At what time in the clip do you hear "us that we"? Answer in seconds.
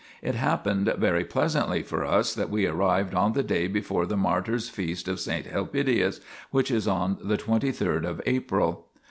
2.03-2.65